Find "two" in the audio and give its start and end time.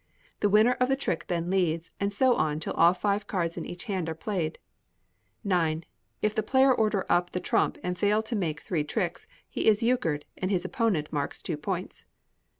11.43-11.55